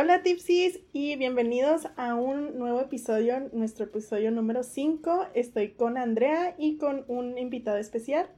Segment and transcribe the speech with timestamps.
[0.00, 5.30] Hola Tipsies y bienvenidos a un nuevo episodio, nuestro episodio número 5.
[5.34, 8.28] Estoy con Andrea y con un invitado especial.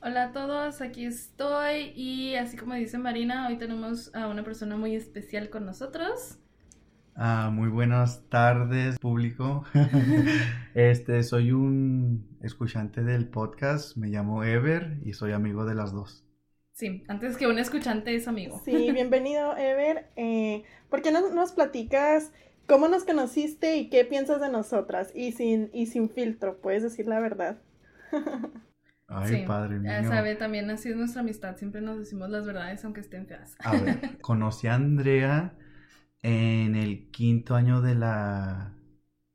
[0.00, 4.78] Hola a todos, aquí estoy y así como dice Marina, hoy tenemos a una persona
[4.78, 6.38] muy especial con nosotros.
[7.14, 9.62] Ah, muy buenas tardes, público.
[10.74, 16.25] este, soy un escuchante del podcast, me llamo Ever y soy amigo de las dos.
[16.76, 18.60] Sí, antes que un escuchante es amigo.
[18.62, 20.10] Sí, bienvenido, Ever.
[20.14, 22.32] Eh, ¿Por qué no nos platicas
[22.66, 25.10] cómo nos conociste y qué piensas de nosotras?
[25.14, 27.62] Y sin, y sin filtro, puedes decir la verdad.
[29.08, 29.90] Ay, padre mío.
[29.90, 31.56] Ya sabe, también así es nuestra amistad.
[31.56, 33.56] Siempre nos decimos las verdades, aunque estén feas.
[33.60, 35.54] A ver, conocí a Andrea
[36.22, 38.74] en el quinto año de la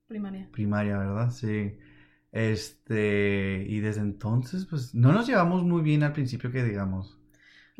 [0.07, 0.47] Primaria.
[0.51, 1.31] primaria, ¿verdad?
[1.31, 1.75] Sí.
[2.31, 7.20] Este, y desde entonces, pues, no nos llevamos muy bien al principio que digamos.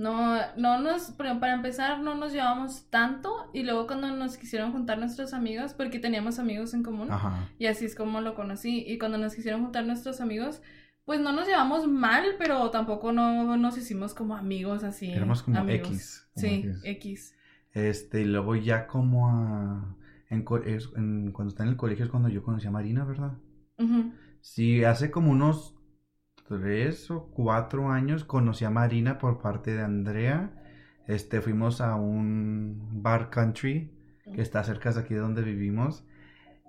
[0.02, 4.98] No, no nos, para empezar, no nos llevamos tanto y luego cuando nos quisieron juntar
[4.98, 7.50] nuestros amigos, porque teníamos amigos en común, Ajá.
[7.59, 10.62] y así es como lo conocí, y cuando nos quisieron juntar nuestros amigos,
[11.06, 15.12] pues no nos llevamos mal, pero tampoco no nos hicimos como amigos así.
[15.12, 15.88] Éramos como amigos.
[15.90, 16.81] X, como Sí, X.
[16.84, 17.36] X.
[17.73, 19.95] Este, y luego ya como a...
[20.30, 20.45] En,
[20.95, 23.34] en- cuando está en el colegio es cuando yo conocí a Marina, ¿verdad?
[23.78, 24.14] Ujú.
[24.40, 25.75] Sí, hace como unos
[26.59, 30.52] tres o cuatro años conocí a Marina por parte de Andrea.
[31.07, 33.91] Este, fuimos a un bar country
[34.35, 36.03] que está cerca de aquí de donde vivimos.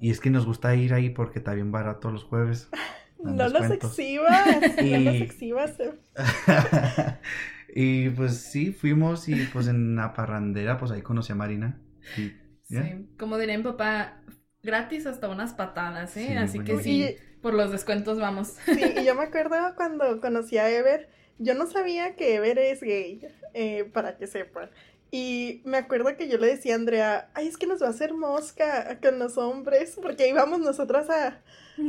[0.00, 2.68] Y es que nos gusta ir ahí porque está bien barato los jueves.
[3.24, 4.46] No los exhibas,
[4.82, 5.78] no los exhibas.
[5.78, 5.92] eh.
[7.72, 11.78] y pues sí, fuimos y pues en la parrandera pues ahí conocí a Marina.
[12.18, 12.32] Y.
[12.64, 14.22] Sí, como diría mi papá,
[14.64, 16.26] gratis hasta unas patadas, ¿eh?
[16.30, 18.54] Sí, Así que sí, Y- por los descuentos vamos.
[18.64, 22.80] Sí, y yo me acuerdo cuando conocí a Ever, yo no sabía que Ever es
[22.80, 24.70] gay, eh, para que sepan.
[25.10, 27.90] Y me acuerdo que yo le decía a Andrea, ay, es que nos va a
[27.90, 31.42] hacer mosca con los hombres, porque íbamos nosotras a,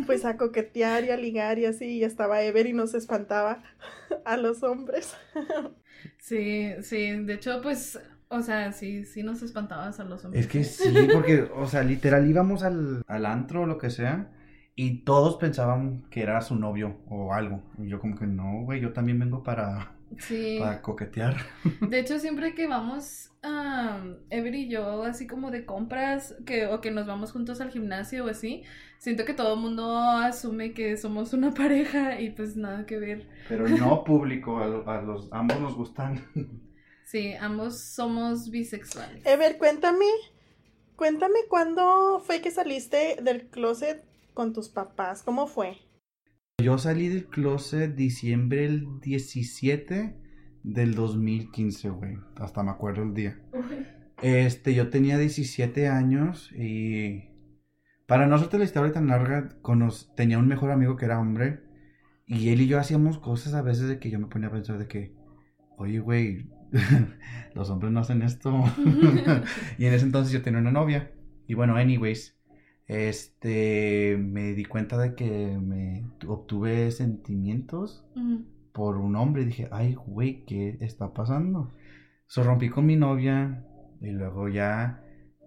[0.05, 3.63] pues, a coquetear y a ligar y así, y estaba Ever y nos espantaba
[4.25, 5.15] a los hombres.
[6.17, 10.45] Sí, sí, de hecho, pues, o sea, sí, sí nos espantabas a los hombres.
[10.45, 14.31] Es que sí, porque, o sea, literal íbamos al, al antro o lo que sea
[14.75, 17.61] y todos pensaban que era su novio o algo.
[17.77, 21.37] Y yo como que no, güey, yo también vengo para, Sí, para coquetear.
[21.81, 26.81] de hecho, siempre que vamos, um, Ever y yo, así como de compras, que, o
[26.81, 28.63] que nos vamos juntos al gimnasio o así,
[28.97, 33.27] siento que todo el mundo asume que somos una pareja y pues nada que ver.
[33.47, 36.21] Pero no público, a, a los ambos nos gustan.
[37.05, 39.23] Sí, ambos somos bisexuales.
[39.23, 40.07] Ever, cuéntame,
[40.95, 45.77] cuéntame cuándo fue que saliste del closet con tus papás, ¿cómo fue?
[46.61, 50.15] Yo salí del closet diciembre el 17
[50.63, 52.17] del 2015, güey.
[52.35, 53.39] Hasta me acuerdo el día.
[54.21, 57.23] Este, yo tenía 17 años y
[58.05, 61.61] para no hacerte la historia tan larga, cono- tenía un mejor amigo que era hombre
[62.25, 64.77] y él y yo hacíamos cosas a veces de que yo me ponía a pensar
[64.77, 65.13] de que,
[65.77, 66.49] oye, güey,
[67.53, 68.53] los hombres no hacen esto.
[69.77, 71.11] y en ese entonces yo tenía una novia
[71.47, 72.37] y bueno, anyways,
[72.87, 78.05] este, me di cuenta de que me obtuve sentimientos
[78.71, 81.71] por un hombre y dije, ay, güey, ¿qué está pasando?
[82.27, 83.63] So, rompí con mi novia
[84.01, 85.01] y luego ya,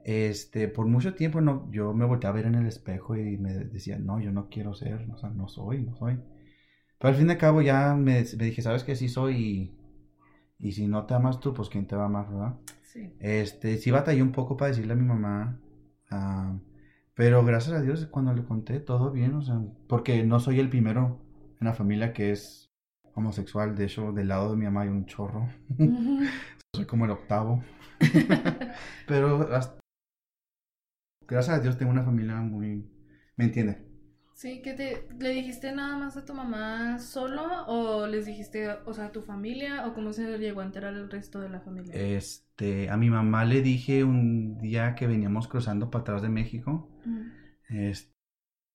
[0.04, 3.52] este, por mucho tiempo no, yo me volteé a ver en el espejo y me
[3.52, 6.18] decía, no, yo no quiero ser, o sea, no soy, no soy.
[6.98, 8.96] Pero al fin de cabo ya me, me dije, ¿sabes qué?
[8.96, 9.76] Sí soy y,
[10.58, 12.54] y si no te amas tú, pues ¿quién te va a amar, verdad?
[12.82, 13.12] Sí.
[13.20, 15.60] Este, sí batallé un poco para decirle a mi mamá,
[16.10, 16.56] ah,
[17.16, 20.70] pero gracias a Dios cuando le conté todo bien, o sea, porque no soy el
[20.70, 21.20] primero
[21.60, 22.70] en la familia que es
[23.14, 25.48] homosexual, de hecho, del lado de mi mamá hay un chorro,
[26.74, 27.64] soy como el octavo,
[29.06, 29.80] pero hasta-
[31.28, 32.90] gracias a Dios tengo una familia muy,
[33.36, 33.85] ¿me entiende?
[34.36, 38.92] Sí, que te le dijiste nada más a tu mamá solo o les dijiste, o
[38.92, 41.94] sea, a tu familia o cómo se llegó a enterar el resto de la familia?
[41.94, 46.90] Este, a mi mamá le dije un día que veníamos cruzando para atrás de México,
[47.06, 47.22] Ujú.
[47.70, 48.12] este,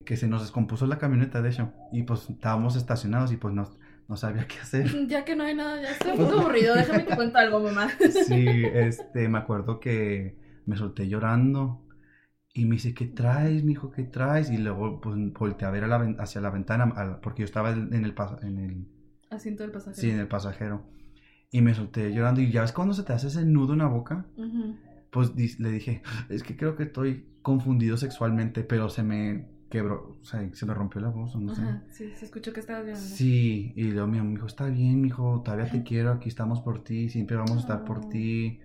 [0.04, 3.70] que se nos descompuso la camioneta, de hecho, y pues estábamos estacionados y pues no,
[4.08, 4.86] no sabía qué hacer.
[5.06, 7.88] Ya que no hay nada, ya estoy un poco aburrido, déjame te cuento algo, mamá.
[8.26, 10.36] Sí, este, me acuerdo que
[10.66, 11.86] me solté llorando
[12.54, 13.90] y me dice, ¿qué traes, mijo?
[13.90, 14.50] ¿Qué traes?
[14.50, 17.70] Y luego pues volteé a ver a la hacia la ventana al- porque yo estaba
[17.70, 18.86] en el, en el,
[19.30, 20.00] Asiento del pasajero.
[20.00, 20.84] sí, en el pasajero
[21.50, 23.86] y me solté llorando y ya ves cuando se te hace ese nudo en la
[23.86, 24.74] boca, Ujú.
[25.10, 30.24] pues le dije, es que creo que estoy confundido sexualmente, pero se me quebró, o
[30.24, 31.62] sea, se me rompió la voz, o no sé.
[31.90, 33.06] Sí, se escuchó que estabas llorando.
[33.06, 37.08] Sí, y luego mi amigo está bien, mijo, todavía te quiero, aquí estamos por ti,
[37.10, 38.60] siempre vamos a estar por ti.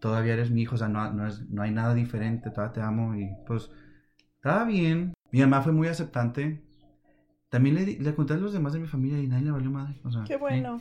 [0.00, 2.80] Todavía eres mi hijo, o sea, no, no, es, no hay nada diferente, todavía te
[2.80, 3.70] amo y pues
[4.36, 5.12] estaba bien.
[5.30, 6.60] Mi mamá fue muy aceptante.
[7.48, 10.00] También le, le conté a los demás de mi familia y nadie le valió madre.
[10.04, 10.80] O sea, Qué bueno.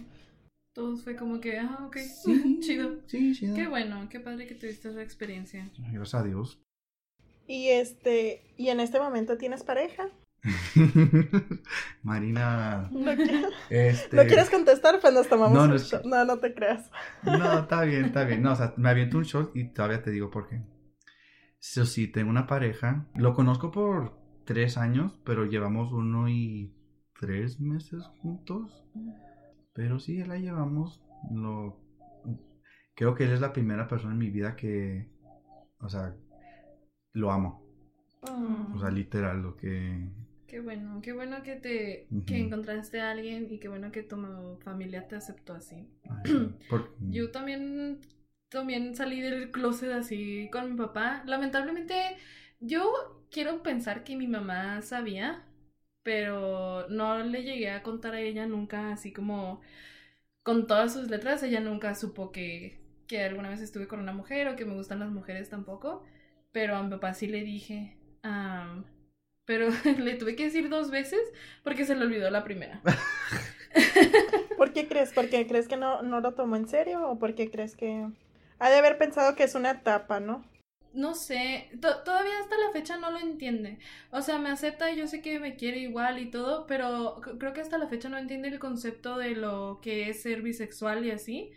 [0.74, 2.60] Todos fue como que, ah, ok, Sí.
[2.62, 3.00] chido.
[3.08, 3.52] Sí, sí.
[3.54, 5.70] Qué bueno, qué padre que tuviste esa experiencia.
[5.92, 6.62] Gracias a Dios.
[7.48, 10.10] Y este, y en este momento tienes pareja.
[12.04, 13.12] Marina, ¿No,
[13.70, 14.16] este...
[14.16, 15.00] ¿no quieres contestar?
[15.02, 16.06] Pues nos tomamos No, un no shot.
[16.06, 16.90] No, no te creas.
[17.24, 18.42] No, está bien, está bien.
[18.42, 20.62] No, o sea, me aviento un shot y todavía te digo por qué.
[21.60, 23.06] So, sí, tengo una pareja.
[23.16, 26.74] Lo conozco por tres años, pero llevamos uno y
[27.20, 28.86] tres meses juntos.
[29.74, 31.02] Pero sí, la llevamos.
[31.32, 31.78] Lo...
[32.96, 35.10] Creo que él es la primera persona en mi vida que,
[35.80, 36.16] o sea,
[37.14, 37.64] lo amo.
[38.24, 38.76] Mm.
[38.76, 40.10] O sea, literal, lo que...
[40.50, 44.18] Qué bueno, qué bueno que te que encontraste a alguien y qué bueno que tu
[44.64, 45.88] familia te aceptó así.
[46.10, 48.00] ay, sí, por- Yo también,
[48.50, 51.24] también salí del closet así con mi papá.
[51.26, 51.96] Lamentablemente,
[52.60, 55.46] yo quiero pensar que mi mamá sabía,
[56.04, 59.62] pero no le llegué a contar a ella nunca, así como
[60.44, 61.44] con todas sus letras.
[61.44, 65.00] Ella nunca supo que, que alguna vez estuve con una mujer o que me gustan
[65.00, 66.04] las mujeres tampoco.
[66.52, 67.98] Pero a mi papá sí le dije.
[68.24, 68.86] am,
[69.50, 71.20] pero le tuve que decir dos veces
[71.64, 72.82] porque se le olvidó la primera.
[74.56, 75.12] ¿Por qué crees?
[75.14, 77.08] ¿Por qué crees que no, no lo tomó en serio?
[77.10, 78.08] ¿O por qué crees que
[78.60, 80.44] ha de haber pensado que es una etapa, no?
[80.94, 83.78] No sé, to- todavía hasta la fecha no lo entiende.
[84.12, 87.54] O sea, me acepta y yo sé que me quiere igual y todo, pero creo
[87.54, 91.12] que hasta la fecha no entiende el concepto de lo que es ser bisexual y
[91.12, 91.52] así.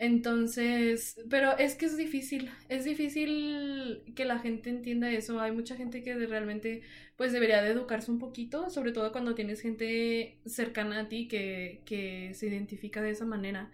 [0.00, 5.38] Entonces, pero es que es difícil, es difícil que la gente entienda eso.
[5.40, 6.80] Hay mucha gente que realmente
[7.16, 11.82] pues debería de educarse un poquito, sobre todo cuando tienes gente cercana a ti que,
[11.84, 13.70] que se identifica de esa manera.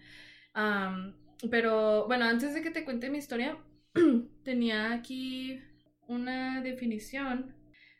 [1.49, 3.57] Pero bueno, antes de que te cuente mi historia,
[4.43, 5.61] tenía aquí
[6.07, 7.55] una definición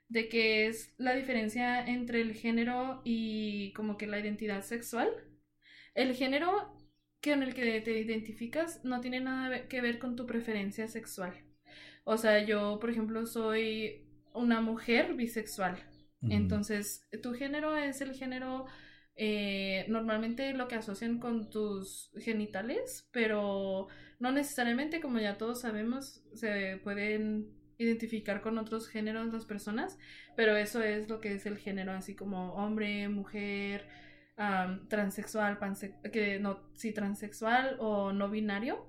[0.09, 5.09] de qué es la diferencia entre el género y como que la identidad sexual.
[5.93, 6.76] El género
[7.29, 11.33] con el que te identificas no tiene nada que ver con tu preferencia sexual.
[12.03, 15.77] O sea, yo, por ejemplo, soy una mujer bisexual.
[16.29, 18.65] Entonces, tu género es el género
[19.15, 23.87] eh, normalmente lo que asocian con tus genitales, pero
[24.19, 29.97] no necesariamente, como ya todos sabemos, se pueden identificar con otros géneros las personas,
[30.35, 33.87] pero eso es lo que es el género, así como hombre, mujer,
[34.37, 38.87] am, transexual, panse- que no, sí, transexual o no binario.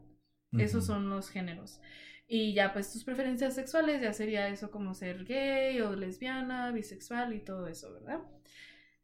[0.57, 0.93] Esos Ujú.
[0.95, 1.81] son los géneros.
[2.27, 7.35] Y ya pues tus preferencias sexuales ya sería eso como ser gay o lesbiana, bisexual
[7.35, 8.21] y todo eso, ¿verdad?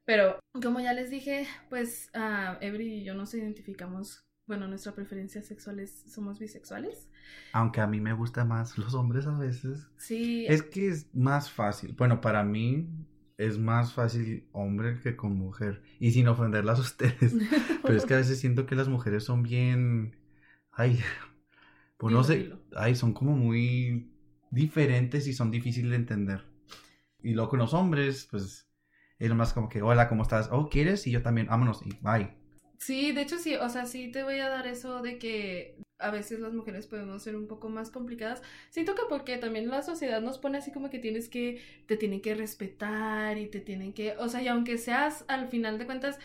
[0.04, 5.42] Pero como ya les dije, pues ah, Every y yo nos identificamos, bueno, nuestra preferencia
[5.42, 7.08] sexual es, somos bisexuales.
[7.52, 9.86] Aunque a mí me gustan más los hombres a veces.
[9.96, 11.94] Sí, Es que es más fácil.
[11.94, 12.86] Bueno, para mí
[13.36, 15.82] es más fácil hombre que con mujer.
[15.98, 17.34] Y sin ofenderlas a ustedes.
[17.82, 20.16] Pero es que a veces siento que las mujeres son bien.
[20.70, 21.00] Ay,
[21.96, 22.52] pues no sé.
[22.76, 24.10] Ay, son como muy
[24.50, 26.44] diferentes y son difíciles de entender.
[27.22, 28.68] Y luego con los hombres, pues
[29.18, 30.48] es más como que, hola, ¿cómo estás?
[30.52, 31.06] Oh, ¿quieres?
[31.06, 31.80] Y yo también, vámonos.
[31.84, 32.36] Y bye.
[32.78, 36.10] Sí, de hecho sí, o sea, sí te voy a dar eso de que a
[36.10, 38.42] veces las mujeres podemos ser un poco más complicadas.
[38.70, 42.20] Siento que porque también la sociedad nos pone así como que tienes que, te tienen
[42.20, 46.18] que respetar y te tienen que, o sea, y aunque seas al final de cuentas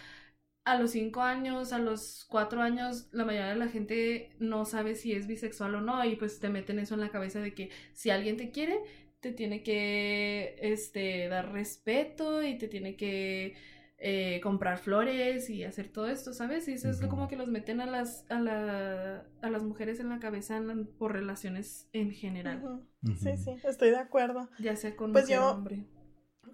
[0.65, 4.95] a los cinco años, a los cuatro años, la mayoría de la gente no sabe
[4.95, 7.69] si es bisexual o no y pues te meten eso en la cabeza de que
[7.93, 8.79] si alguien te quiere,
[9.19, 13.55] te tiene que, este, dar respeto y te tiene que
[14.01, 16.67] eh, comprar flores y hacer todo esto, ¿sabes?
[16.69, 20.07] Y eso es como que los meten a las, a la, a las mujeres en
[20.09, 22.81] la cabeza en- por relaciones en general.
[23.03, 24.49] Sí, sí, estoy de acuerdo.
[24.59, 25.85] ya sea con Pues mujer yo- hombre.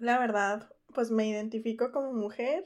[0.00, 2.64] La verdad, pues me identifico como mujer.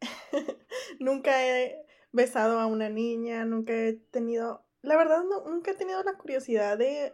[0.98, 6.02] nunca he besado a una niña, nunca he tenido, la verdad, no, nunca he tenido
[6.02, 7.12] la curiosidad de,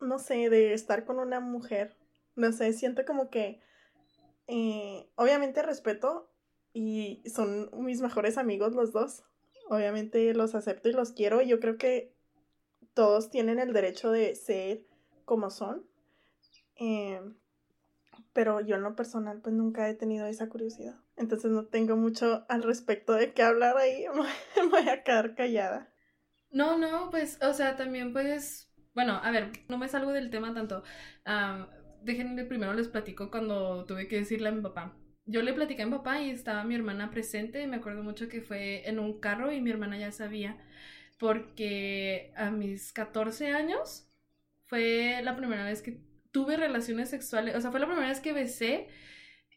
[0.00, 1.96] no sé, de estar con una mujer.
[2.36, 3.60] No sé, siento como que,
[5.16, 6.30] obviamente respeto
[6.72, 9.24] y son mis mejores amigos los dos.
[9.68, 11.40] Obviamente los acepto y los quiero.
[11.40, 12.14] Yo creo que
[12.92, 14.86] todos tienen el derecho de ser
[15.24, 15.86] como son.
[16.76, 17.20] Eh,
[18.32, 20.96] pero yo en lo personal pues nunca he tenido esa curiosidad.
[21.16, 24.04] Entonces no tengo mucho al respecto de qué hablar ahí.
[24.56, 25.92] Me voy a quedar callada.
[26.50, 30.54] No, no, pues, o sea, también puedes, bueno, a ver, no me salgo del tema
[30.54, 30.84] tanto.
[32.04, 34.96] Déjenme primero les platico cuando tuve que decirle a mi papá.
[35.26, 37.66] Yo le platicé a mi papá y estaba mi hermana presente.
[37.66, 40.58] Me acuerdo mucho que fue en un carro y mi hermana ya sabía.
[41.18, 44.08] porque a mis 14 años
[44.66, 46.00] fue la primera vez que
[46.32, 48.88] tuve relaciones sexuales, o sea, fue la primera vez que besé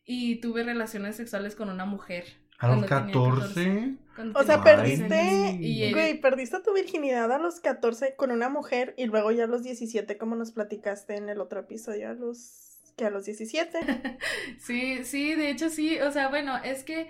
[0.05, 2.25] y tuve relaciones sexuales con una mujer.
[2.57, 3.95] ¿A los cuando tenía 14?
[4.15, 5.57] cuando O sea, perdiste, 14 años.
[5.61, 9.47] Y, güey, perdiste tu virginidad a los 14 con una mujer y luego ya a
[9.47, 13.79] los 17, como nos platicaste en el otro episodio, a los que a los 17.
[14.59, 17.07] Sí, sí, de hecho sí, o sea, bueno, es que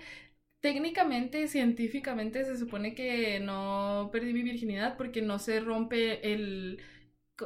[0.60, 6.80] técnicamente, científicamente se supone que no perdí mi virginidad porque no se rompe el...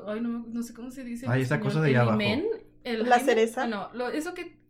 [0.06, 1.26] Ay, no, no sé cómo se dice.
[1.28, 2.14] Ay, esa cosa de el allá abajo.
[2.14, 2.46] himen,
[2.84, 3.66] el La cereza.
[3.66, 4.61] No, lo- eso que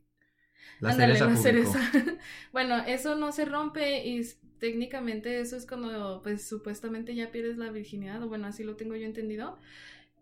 [0.82, 1.80] La Ándale, cereza la cereza.
[2.52, 4.22] bueno, eso no se rompe y
[4.58, 8.96] técnicamente eso es cuando, pues, supuestamente ya pierdes la virginidad, o bueno, así lo tengo
[8.96, 9.58] yo entendido.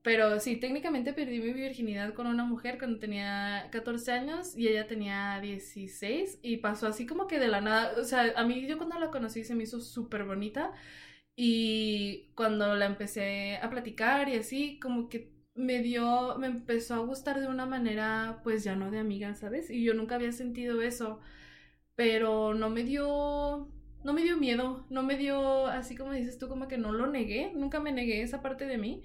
[0.02, 4.86] Pero sí, técnicamente perdí mi virginidad con una mujer cuando tenía 14 años y ella
[4.86, 8.78] tenía 16 y pasó así como que de la nada, o sea, a mí yo
[8.78, 10.72] cuando la conocí se me hizo súper bonita
[11.36, 16.98] y cuando la empecé a platicar y así, como que me dio, me empezó a
[16.98, 19.70] gustar de una manera, pues ya no de amiga, ¿sabes?
[19.70, 21.20] Y yo nunca había sentido eso,
[21.94, 23.68] pero no me dio,
[24.02, 27.06] no me dio miedo, no me dio, así como dices tú, como que no lo
[27.06, 29.02] negué, nunca me negué esa parte de mí.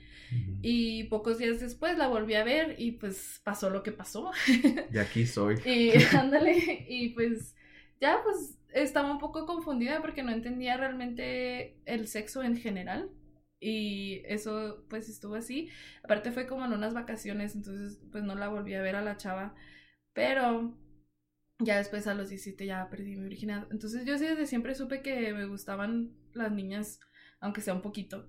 [0.61, 4.31] Y pocos días después la volví a ver y pues pasó lo que pasó.
[4.91, 5.57] Y aquí soy.
[5.65, 7.55] Y ándale, y pues
[8.01, 13.09] ya pues estaba un poco confundida porque no entendía realmente el sexo en general.
[13.59, 15.69] Y eso pues estuvo así.
[16.03, 19.17] Aparte fue como en unas vacaciones, entonces pues no la volví a ver a la
[19.17, 19.55] chava.
[20.13, 20.77] Pero
[21.59, 23.67] ya después a los 17 ya perdí mi virginidad.
[23.71, 26.99] Entonces yo sí desde siempre supe que me gustaban las niñas,
[27.39, 28.27] aunque sea un poquito.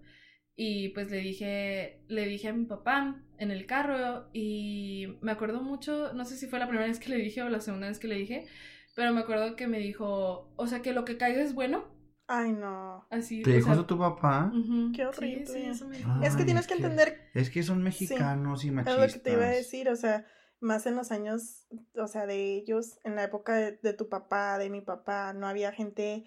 [0.56, 5.62] Y pues le dije, le dije a mi papá en el carro y me acuerdo
[5.62, 7.98] mucho, no sé si fue la primera vez que le dije o la segunda vez
[7.98, 8.46] que le dije,
[8.94, 11.84] pero me acuerdo que me dijo, o sea, que lo que caiga es bueno,
[12.28, 13.06] Ay, no.
[13.10, 13.42] así.
[13.42, 14.50] ¿Te dijo sea, eso tu papá?
[14.94, 15.46] Qué sí, horrible.
[15.46, 15.96] sí, eso me.
[16.04, 19.06] Ah, es que tienes es que que- entender, Es que son mexicanos y es machistas.
[19.06, 20.26] lo que te iba a decir, o sea,
[20.60, 24.58] más en los años, o sea, de ellos, en la época de, de tu papá,
[24.58, 26.24] de mi papá, no había gente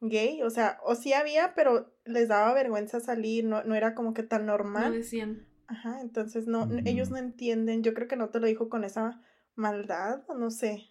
[0.00, 4.14] gay, o sea, o sí había, pero les daba vergüenza salir, no, no era como
[4.14, 4.92] que tan No normal.
[4.92, 5.46] decían.
[5.68, 9.20] Ajá, entonces no, ellos no entienden, yo creo que no te lo dijo con esa
[9.56, 10.84] maldad, o no sé,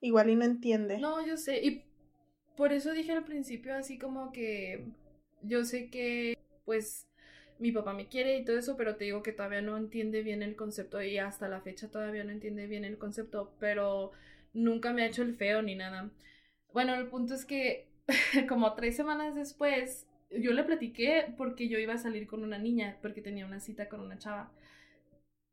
[0.00, 0.98] igual y no entiende.
[0.98, 1.89] No, yo sé, y
[2.56, 4.84] por eso dije al principio así como que
[5.42, 7.06] yo sé que pues
[7.58, 10.42] mi papá me quiere y todo eso, pero te digo que todavía no entiende bien
[10.42, 14.12] el concepto y hasta la fecha todavía no entiende bien el concepto, pero
[14.54, 16.10] nunca me ha hecho el feo ni nada.
[16.72, 17.88] Bueno, el punto es que
[18.48, 22.98] como tres semanas después yo le platiqué porque yo iba a salir con una niña,
[23.02, 24.50] porque tenía una cita con una chava.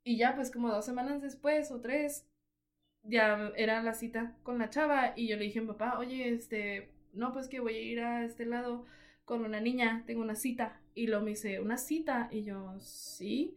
[0.04, 2.26] Y ya pues como dos semanas después o tres,
[3.08, 6.30] ya era la cita con la chava y yo le dije a mi papá, oye,
[6.30, 8.86] este, no, pues que voy a ir a este lado
[9.26, 10.80] con una niña, tengo una cita.
[10.96, 12.30] Y luego me dice, ¿una cita?
[12.32, 13.56] Y yo, sí.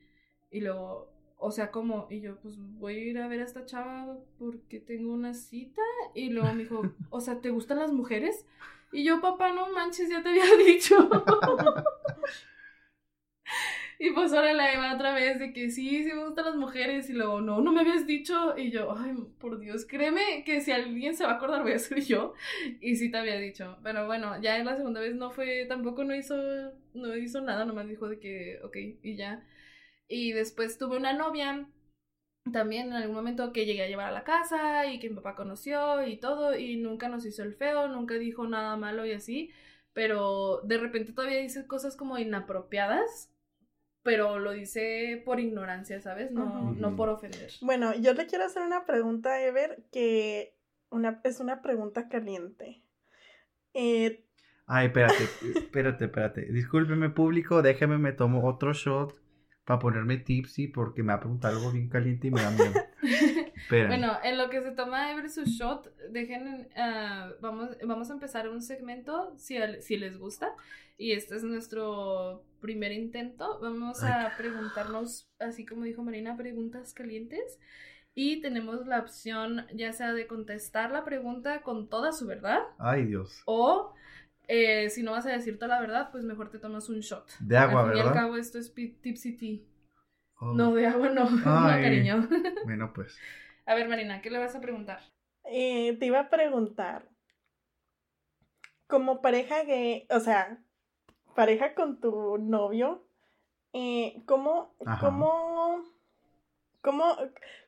[0.51, 2.07] Y luego, o sea, ¿cómo?
[2.11, 5.83] Y yo, pues voy a ir a ver a esta chava porque tengo una cita.
[6.15, 8.45] Y luego me dijo, o sea, ¿te gustan las mujeres?
[8.93, 10.97] Y yo, papá, no manches, ya te había dicho.
[14.03, 17.11] Y pues ahora la iba otra vez de que sí, sí me gustan las mujeres
[17.11, 20.73] y luego no, no me habías dicho y yo, ay, por Dios, créeme que si
[20.73, 22.33] alguien se va a acordar voy a ser yo
[22.81, 26.03] y sí te había dicho, pero bueno, ya en la segunda vez no fue, tampoco
[26.05, 26.35] no hizo,
[26.95, 29.47] no hizo nada, nomás dijo de que, ok, y ya.
[30.09, 31.69] Y después tuve una novia
[32.53, 35.37] también en algún momento que llegué a llevar a la casa y que mi papá
[35.37, 39.51] conoció y todo y nunca nos hizo el feo, nunca dijo nada malo y así,
[39.93, 43.30] pero de repente todavía dice cosas como inapropiadas
[44.11, 46.33] pero lo dice por ignorancia, ¿sabes?
[46.33, 46.81] No, Ujú.
[46.81, 47.49] no por ofender.
[47.61, 50.57] Bueno, yo le quiero hacer una pregunta a Ever que
[50.91, 52.83] una, es una pregunta caliente.
[53.73, 54.25] Eh,
[54.67, 55.23] Ay, espérate,
[55.55, 56.53] espérate, espérate.
[56.53, 59.15] Discúlpeme, público, déjeme, me tomo otro shot
[59.65, 62.73] para ponerme tipsy porque me va a preguntar algo bien caliente y me da miedo.
[63.79, 63.89] Espera.
[63.89, 68.49] bueno, en lo que se toma Ever su shot, dejen, ah, vamos, vamos a empezar
[68.49, 70.55] un segmento, si, al- si les gusta,
[70.99, 73.59] y este es nuestro primer intento.
[73.61, 77.59] Vamos a preguntarnos, así como dijo Marina, preguntas calientes.
[78.15, 83.07] Y tenemos la opción ya sea de contestar la pregunta con toda su verdad, Ay,
[83.07, 83.43] Dios.
[83.47, 83.95] o
[84.49, 87.31] eh, si no vas a decir toda la verdad, pues mejor te tomas un shot.
[87.39, 88.21] De agua, al fin y al ¿verdad?
[88.23, 89.59] cabo, esto es tipsy tea.
[90.41, 91.83] Oh, No, de agua no, no, Ay.
[91.85, 92.29] cariño.
[92.65, 93.17] Bueno, pues.
[93.67, 95.01] A ver, Marina, ¿qué le vas a preguntar?
[95.45, 97.09] eh, te iba a preguntar,
[98.87, 100.59] como pareja gay, o sea,
[101.35, 103.05] pareja con tu novio,
[103.73, 105.83] eh, ¿cómo, cómo,
[106.83, 107.05] cómo,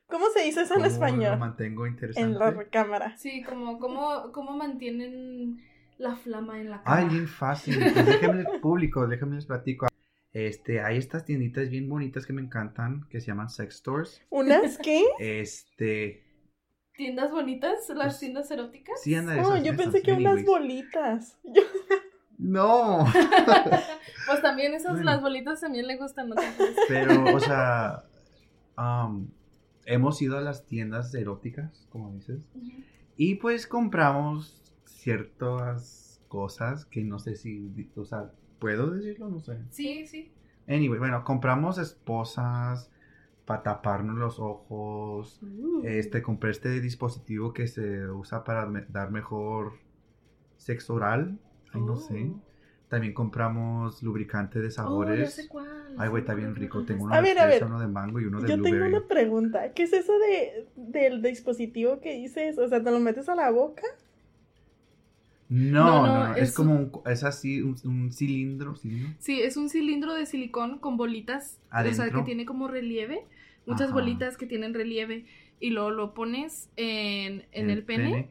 [0.07, 1.39] cómo se dice eso en ¿Cómo Lo español?
[1.39, 2.39] mantengo En interesante.
[2.39, 3.17] la recámara.
[3.17, 5.61] Sí, como, ¿cómo, cómo mantienen
[5.97, 6.97] la flama en la cama?
[6.97, 7.75] Ay, bien fácil.
[7.93, 9.87] Pues déjenme público, déjenme les platico.
[10.33, 14.21] Este, hay estas tienditas bien bonitas que me encantan, que se llaman sex stores.
[14.29, 15.03] ¿Unas qué?
[15.19, 16.23] Este,
[16.95, 17.87] ¿Tiendas bonitas?
[17.89, 19.01] ¿Las Pues, tiendas eróticas?
[19.01, 21.37] sí anda No, esas, yo esas, pensé que unas bolitas.
[21.43, 21.61] Yo-
[22.39, 23.05] No,
[24.27, 25.05] Pues también esas, Bueno.
[25.05, 26.35] las bolitas también le gustan, ¿no?
[26.87, 28.03] pero, o sea,
[28.77, 29.27] um,
[29.85, 32.41] hemos ido a las tiendas eróticas, como dices,
[33.17, 38.31] y pues compramos ciertas cosas que no sé si, o sea,
[38.63, 39.27] ¿puedo decirlo?
[39.27, 39.57] No sé.
[39.71, 40.31] Sí, sí.
[40.69, 42.89] Anyway, bueno, compramos esposas
[43.43, 45.41] para taparnos los ojos.
[45.43, 45.81] Uh.
[45.83, 49.73] Este, compré este dispositivo que se usa para me- dar mejor
[50.55, 51.37] sexo oral.
[51.73, 52.31] Ay, no sé.
[52.33, 52.39] Oh.
[52.87, 55.33] También compramos lubricante de Oh, ya sabores.
[55.33, 55.67] sé cuál.
[55.97, 56.85] Ay, güey, está bien rico.
[56.85, 59.05] Tengo uno A de ver, fresa, uno de mango y uno de Yo tengo una
[59.05, 59.73] pregunta.
[59.73, 62.57] ¿Qué es eso de, del dispositivo que dices?
[62.57, 63.83] O sea, ¿te lo metes a la boca?
[65.53, 69.13] No, No, no, es, es como un, es así, un, un cilindro, cilindro.
[69.19, 72.19] Sí, es un cilindro de silicón con bolitas, o sea, Adentro.
[72.21, 73.23] que tiene como relieve,
[73.67, 73.93] muchas Ajá.
[73.93, 75.25] bolitas que tienen relieve,
[75.59, 78.29] y luego lo pones en, en el, pene,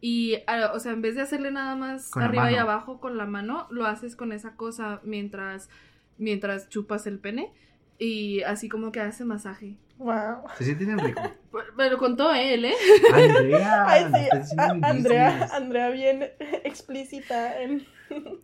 [0.00, 3.18] y, ah, o sea, en vez de hacerle nada más Con arriba y abajo con
[3.18, 5.68] la mano, lo haces con esa cosa mientras,
[6.16, 7.52] mientras chupas el pene,
[7.98, 9.76] y así como que hace masaje.
[9.98, 10.44] Wow.
[10.56, 11.20] Se siente bien rico.
[11.76, 12.74] Pero- Me lo contó él, ¿eh?
[13.12, 14.04] Andrea, Ay,
[14.44, 14.56] sí.
[14.82, 15.48] Andrea.
[15.52, 16.24] Andrea bien
[16.64, 17.84] explícita en...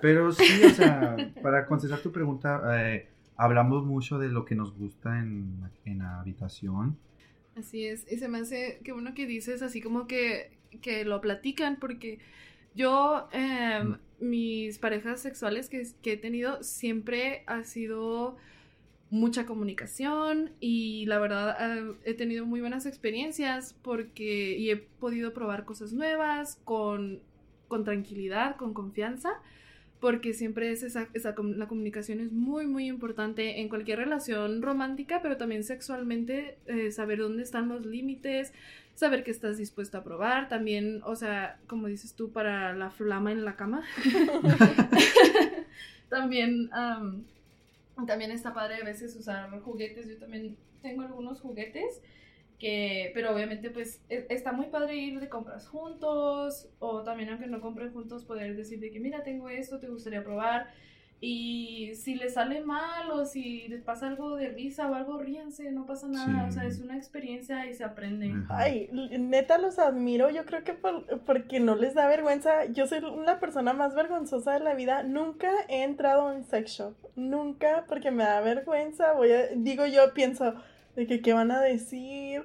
[0.00, 4.76] Pero sí, o sea, para contestar tu pregunta, eh, hablamos mucho de lo que nos
[4.76, 6.98] gusta en, en la habitación.
[7.56, 11.20] Así es, y se me hace que bueno que dices así como que, que lo
[11.22, 12.18] platican, porque
[12.74, 18.36] yo, em, mis parejas sexuales que, que he tenido siempre ha sido
[19.10, 25.32] mucha comunicación y la verdad eh, he tenido muy buenas experiencias porque y he podido
[25.32, 27.20] probar cosas nuevas con,
[27.68, 29.40] con tranquilidad, con confianza
[30.04, 35.20] porque siempre es esa, esa la comunicación es muy muy importante en cualquier relación romántica,
[35.22, 38.52] pero también sexualmente eh, saber dónde están los límites,
[38.94, 43.32] saber que estás dispuesto a probar, también, o sea, como dices tú para la flama
[43.32, 43.82] en la cama.
[46.10, 47.24] también am,
[48.06, 52.00] también está padre a veces usar juguetes, yo también tengo algunos juguetes
[52.58, 57.46] que, pero obviamente pues e- está muy padre ir de compras juntos o también aunque
[57.46, 60.68] no compren juntos poder decir de que mira tengo esto, te gustaría probar
[61.26, 65.70] y si les sale mal o si les pasa algo de risa o algo ríense,
[65.72, 66.48] no pasa nada, Sí.
[66.48, 68.32] o sea es una experiencia y se aprende.
[68.50, 72.66] Ay, neta los admiro, yo creo que por- porque no les da vergüenza.
[72.66, 75.02] Yo soy la persona más vergonzosa de la vida.
[75.02, 76.94] Nunca he entrado a un sex shop.
[77.16, 79.12] Nunca, porque me da vergüenza.
[79.14, 80.54] Voy a, digo yo, pienso
[80.96, 82.42] de que qué van a decir.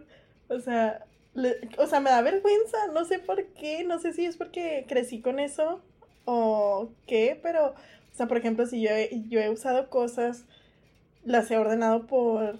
[0.48, 2.78] O sea, le- o sea, me da vergüenza.
[2.94, 3.84] No sé por qué.
[3.84, 5.82] No sé si es porque crecí con eso
[6.26, 7.74] o qué, pero,
[8.20, 10.46] sea, por ejemplo, si yo he, yo he usado cosas,
[11.24, 12.58] las he ordenado por,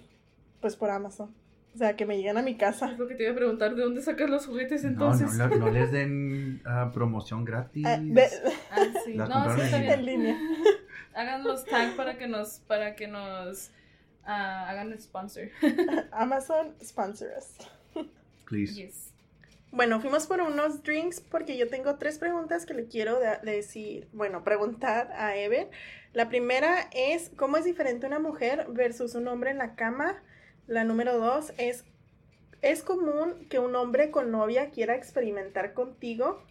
[0.62, 1.34] pues por Amazon.
[1.76, 2.92] O sea, que me llegan a mi casa.
[2.92, 5.36] Es lo que te iba a preguntar, ¿de dónde sacas los juguetes entonces?
[5.38, 7.86] no, no, no les den ah, promoción gratis.
[7.86, 8.30] Ah, de-
[8.72, 9.14] Ah, sí.
[9.14, 10.38] Las No, sí, está en en línea.
[11.14, 13.70] Hagan los tag para que nos, para que nos
[14.26, 15.50] ah, hagan el sponsor.
[16.12, 18.06] Amazon sponsor us.
[18.48, 18.74] Please.
[18.76, 19.09] Yes.
[19.72, 24.44] Bueno, fuimos por unos drinks porque yo tengo tres preguntas que le quiero decir, bueno,
[24.44, 25.70] preguntar a Ever.
[26.12, 30.24] La primera es, ¿cómo es diferente una mujer versus un hombre en la cama?
[30.66, 31.86] La número dos es,
[32.64, 36.44] ¿es común que un hombre con novia quiera experimentar contigo?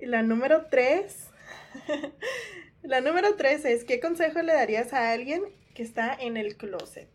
[0.00, 1.28] Y la número tres,
[2.82, 5.44] la número tres es, ¿qué consejo le darías a alguien
[5.76, 7.08] que está en el closet?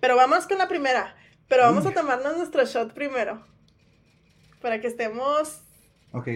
[0.00, 1.14] Pero vamos con la primera,
[1.48, 3.53] pero vamos a tomarnos nuestro shot primero.
[4.64, 5.62] Para que estemos.
[6.12, 6.26] Ok.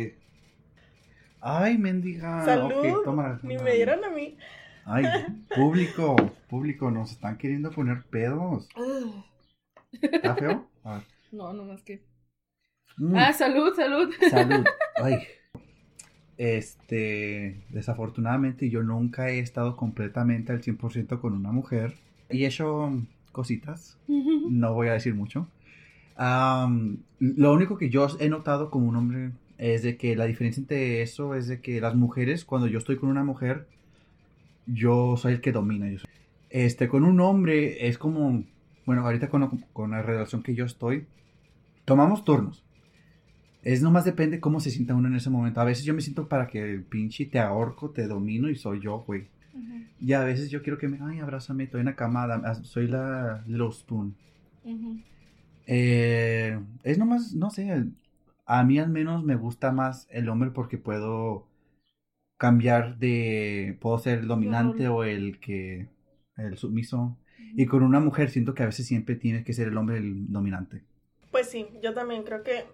[1.41, 2.45] Ay, mendiga.
[2.45, 2.75] Salud.
[2.75, 4.37] Ok, toma, Ni me dieron a mí.
[4.85, 5.05] Ay,
[5.57, 6.15] público,
[6.47, 8.69] público, nos están queriendo poner pedos.
[9.93, 10.69] ¿Está feo?
[10.85, 11.01] Ah.
[11.33, 12.05] No, no más que.
[12.99, 14.13] Mm, Ah, salud, salud.
[14.29, 14.63] salud.
[14.97, 15.27] Ay.
[16.37, 21.95] Este, desafortunadamente yo nunca he estado completamente al 100% con una mujer.
[22.29, 22.93] Y he hecho
[23.33, 25.49] cositas, no voy a decir mucho.
[26.19, 30.61] Am, lo único que yo he notado como un hombre es de que la diferencia
[30.61, 33.69] entre eso es de que las mujeres, cuando yo estoy con una mujer,
[34.67, 35.89] yo soy el que domina.
[35.91, 36.09] Yo soy-
[36.51, 38.43] Este, con un hombre es como,
[38.87, 41.07] bueno, ahorita con, con la relación que yo estoy,
[41.85, 42.65] tomamos turnos.
[43.63, 45.61] Es nomás depende cómo se sienta uno en ese momento.
[45.61, 49.01] A veces yo me siento para que pinche te ahorco, te domino y soy yo,
[49.07, 49.29] güey.
[49.53, 52.55] Ujú, Y a veces yo quiero que me, ay, abrázame, estoy en la cama, dame-
[52.65, 54.15] soy la Little Spoon.
[54.65, 54.99] ujú.
[55.71, 57.85] Eh, es nomás, no sé,
[58.47, 61.47] a mí al menos me gusta más el hombre porque puedo
[62.39, 65.89] cambiar de, puedo ser el dominante o el que,
[66.39, 67.19] el sumiso.
[67.55, 70.33] Y con una mujer siento que a veces siempre tiene que ser el hombre el
[70.33, 70.83] dominante.
[71.31, 72.65] Pues sí, yo también creo que,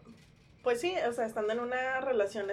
[0.63, 2.47] pues sí, o sea, estando en una relación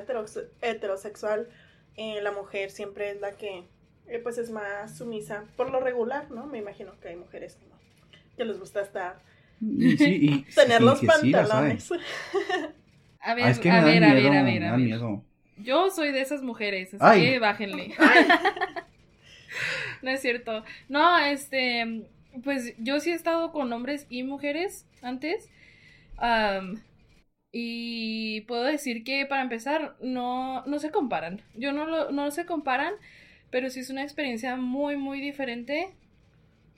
[0.62, 1.50] heterosexual,
[1.98, 3.68] eh, la mujer siempre es la que,
[4.08, 6.48] eh, pues es más sumisa, por lo regular, ¿no?
[6.48, 7.68] Me imagino que hay mujeres que,
[8.38, 9.20] que les gusta estar,
[9.62, 11.92] Y sí, y- tener y los sí, pantalones.
[13.22, 14.80] A ver, Ah, es que a me da ver, a ver, a ver, a ver.
[14.80, 15.26] miedo.
[15.58, 17.14] Yo soy de esas mujeres, así Ay.
[17.14, 17.94] que bájenle.
[20.02, 20.64] no es cierto.
[20.90, 22.06] No, este,
[22.44, 25.50] pues yo sí he estado con hombres y mujeres antes.
[27.52, 31.42] y puedo decir que para empezar, no, no se comparan.
[31.56, 32.94] Yo no, lo, no se comparan,
[33.50, 35.94] pero sí es una experiencia muy, muy diferente.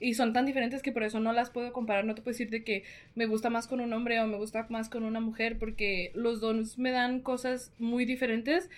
[0.00, 2.04] Y son tan diferentes que por eso no las puedo comparar.
[2.04, 4.66] No te puedo decir de que me gusta más con un hombre o me gusta
[4.68, 8.68] más con una mujer, porque los dos me dan cosas muy diferentes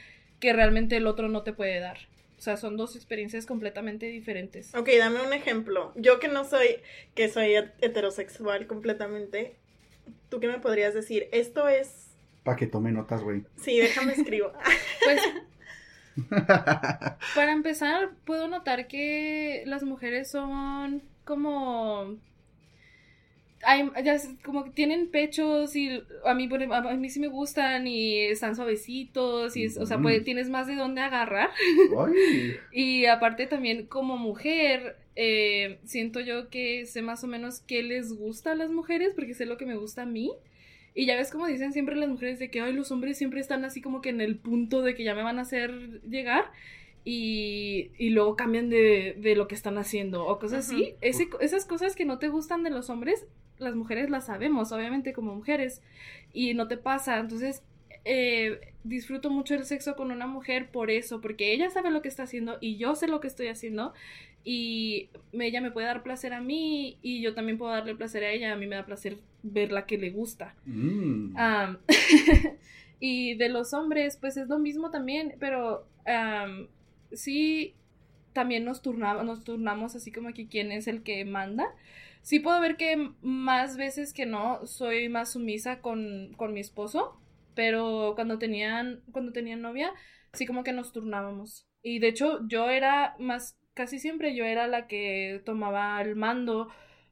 [0.40, 1.98] que realmente el otro no te puede dar.
[2.38, 4.74] O sea, son dos experiencias completamente diferentes.
[4.74, 5.92] Ok, dame un ejemplo.
[5.96, 6.81] Yo que no soy,
[7.14, 9.57] que soy heterosexual completamente,
[10.29, 11.29] ¿tú qué me podrías decir?
[11.33, 12.09] Esto es...
[12.44, 13.42] Para que tome notas, güey.
[13.57, 14.52] Sí, déjame escribo.
[15.02, 15.20] Pues
[17.33, 22.16] Para empezar, puedo notar que las mujeres son como...
[23.62, 27.87] Hay, ya como que tienen pechos y a mí, por- a mí sí me gustan
[27.88, 31.50] y están suavecitos y es- o sea, pues, tienes más de dónde agarrar.
[32.70, 38.12] Y aparte también como mujer, eh, siento yo que sé más o menos qué les
[38.12, 40.33] gusta a las mujeres, porque sé lo que me gusta a mí.
[40.96, 43.64] Y ya ves como dicen siempre las mujeres de que, ay, los hombres siempre están
[43.66, 46.46] así como que en el punto de que ya me van a hacer llegar.
[47.04, 50.94] Y, y luego cambian de, de lo que están haciendo o cosas así.
[51.02, 53.26] Ese- esas cosas que no te gustan de los hombres,
[53.59, 55.82] las mujeres las sabemos, obviamente como mujeres.
[56.32, 57.18] Y no te pasa.
[57.20, 57.62] Entonces,
[58.08, 62.08] eh, disfruto mucho el sexo con una mujer por eso, porque ella sabe lo que
[62.08, 63.92] está haciendo y yo sé lo que estoy haciendo
[64.44, 68.30] y ella me puede dar placer a mí y yo también puedo darle placer a
[68.30, 70.54] ella, a mí me da placer ver la que le gusta.
[70.64, 71.34] Mm.
[72.98, 75.86] Y de los hombres, pues es lo mismo también, pero
[77.12, 77.74] sí,
[78.32, 81.66] también nos, turnamos nos turnamos así como que quién es el que manda.
[82.22, 87.20] Sí puedo ver que más veces que no soy más sumisa con, con mi esposo,
[87.56, 89.92] pero cuando tenían, cuando tenían novia,
[90.34, 91.66] sí como que nos turnábamos.
[91.82, 96.68] Y de hecho yo era más, casi siempre yo era la que tomaba el mando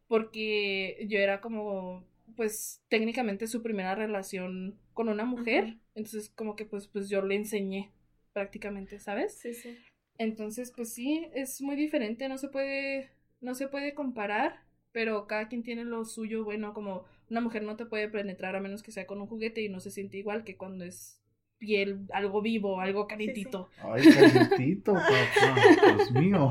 [0.07, 5.79] porque yo era como, pues técnicamente su primera relación con una mujer.
[5.97, 7.91] Entonces como que pues, pues yo le enseñé
[8.33, 9.39] prácticamente, ¿sabes?
[9.39, 9.79] Sí, sí.
[10.19, 14.64] Entonces, pues sí, es muy diferente, no se puede, no se puede comparar,
[14.95, 18.61] pero cada quien tiene lo suyo, bueno, como una mujer no te puede penetrar a
[18.61, 21.21] menos que sea con un juguete y no se siente igual que cuando es
[21.59, 23.71] piel, algo vivo, algo calientito.
[23.79, 25.97] Ay, calientito, papá.
[25.97, 26.49] Dios mío.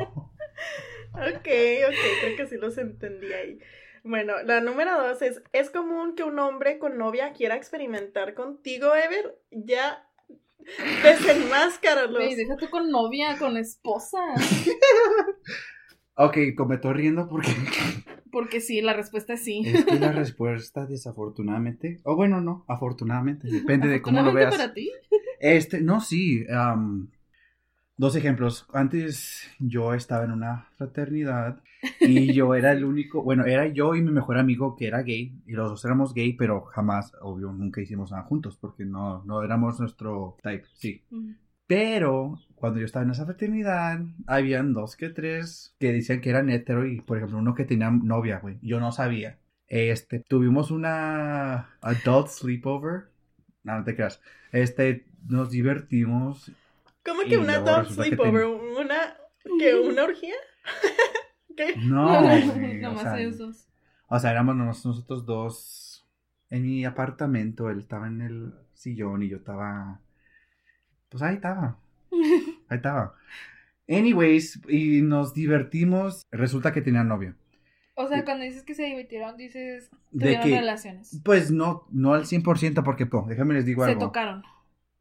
[1.13, 3.60] Ok, ok, creo que sí los entendí ahí.
[4.03, 8.93] Bueno, la número dos es, ¿es común que un hombre con novia quiera experimentar contigo,
[8.93, 9.39] Ever?
[9.51, 10.06] Ya
[11.01, 12.17] desenmáscaralos.
[12.17, 14.19] Güey, deja tú con novia, con esposa.
[16.15, 17.49] Ok, me estoy riendo porque
[18.34, 19.62] Porque sí, la respuesta es sí.
[19.63, 24.58] es que la respuesta desafortunadamente, o bueno, no, afortunadamente, depende de cómo lo veas.
[24.58, 24.91] para ti.
[25.39, 26.43] Este, no, sí.
[27.96, 28.65] dos ejemplos.
[28.74, 31.62] Antes yo estaba en una fraternidad
[32.00, 35.39] y yo era el único, bueno, era yo y mi mejor amigo que era gay
[35.46, 39.43] y los dos éramos gay, pero jamás, obvio, nunca hicimos nada juntos porque no, no
[39.43, 41.04] éramos nuestro type, sí.
[41.12, 41.34] Mm.
[41.67, 46.49] Pero cuando yo estaba en esa fraternidad, habían dos que tres que decían que eran
[46.49, 48.58] hetero y, por ejemplo, uno que tenía novia, güey.
[48.62, 49.38] Yo no sabía.
[49.67, 53.10] Este, tuvimos una adult sleepover.
[53.65, 54.21] No, no te creas.
[54.54, 56.54] Este, nos divertimos.
[57.04, 58.45] ¿Cómo que una adult que sleepover?
[58.45, 59.17] ¿Una,
[59.60, 60.36] ¿qué, ¿Una orgía?
[61.58, 61.76] ¿Qué?
[61.76, 63.67] No, No, no, güey, o, nomás sea, esos.
[64.08, 66.06] o sea, éramos nos- nosotros dos
[66.49, 67.69] en mi apartamento.
[67.69, 69.99] Él estaba en el sillón y yo estaba.
[71.10, 71.76] Pues ahí estaba.
[72.74, 73.14] Ahí estaba.
[73.88, 76.24] Anyways, y nos divertimos.
[76.32, 77.36] Resulta que tenía novia.
[77.96, 81.22] O sea, cuando dices que se divirtieron, dices De tuvieron que, relaciones.
[81.24, 84.06] pues no, no al 100% porque, déjame les digo Se algo.
[84.08, 84.42] tocaron.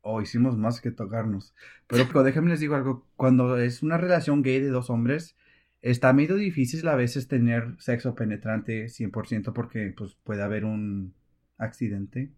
[0.03, 1.55] O hicimos más que tocarnos.
[1.87, 3.07] Pero, pero déjame les digo algo.
[3.17, 5.37] Cuando es una relación gay de dos hombres,
[5.81, 11.15] está medio difícil a veces tener sexo penetrante 100% porque, pues, puede haber un
[11.57, 12.31] accidente.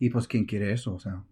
[0.00, 0.94] Y, pues, ¿quién quiere eso?
[0.94, 1.22] O sea,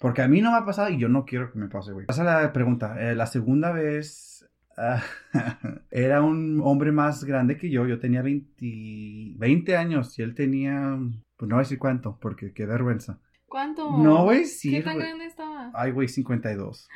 [0.00, 2.06] porque a mí no me ha pasado y yo no quiero que me pase, güey.
[2.06, 2.96] Pasa la pregunta.
[3.00, 5.02] Eh, la segunda vez ah,
[5.90, 7.86] era un hombre más grande que yo.
[7.86, 10.98] Yo tenía 20, 20 años y él tenía,
[11.36, 13.20] pues no voy a decir cuánto, porque qué vergüenza.
[13.46, 13.98] ¿Cuánto?
[13.98, 15.70] No, güey, sí, ¿Qué tan grande estaba?
[15.74, 16.88] Ay, güey, 52.